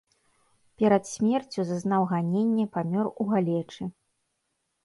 Перад 0.83 1.03
смерцю 1.09 1.65
зазнаў 1.71 2.01
ганенне, 2.13 2.65
памёр 2.79 3.05
у 3.13 3.23
галечы. 3.33 3.83